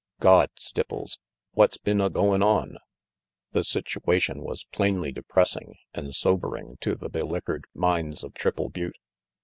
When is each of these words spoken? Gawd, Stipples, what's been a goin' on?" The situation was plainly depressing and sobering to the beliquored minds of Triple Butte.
Gawd, 0.19 0.49
Stipples, 0.59 1.19
what's 1.51 1.77
been 1.77 2.01
a 2.01 2.09
goin' 2.09 2.41
on?" 2.41 2.77
The 3.51 3.63
situation 3.63 4.41
was 4.41 4.63
plainly 4.71 5.11
depressing 5.11 5.75
and 5.93 6.15
sobering 6.15 6.77
to 6.81 6.95
the 6.95 7.07
beliquored 7.07 7.65
minds 7.75 8.23
of 8.23 8.33
Triple 8.33 8.69
Butte. 8.71 8.97